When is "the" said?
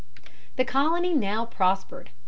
0.55-0.65